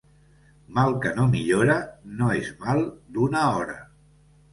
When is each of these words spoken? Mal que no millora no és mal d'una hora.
Mal 0.77 0.95
que 1.01 1.11
no 1.19 1.25
millora 1.35 1.75
no 2.21 2.29
és 2.37 2.49
mal 2.65 2.81
d'una 3.19 3.45
hora. 3.59 3.77